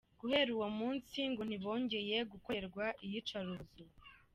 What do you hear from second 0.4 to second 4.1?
uwo munsi ngo ntibongeye gukorerwa iyicarubozo.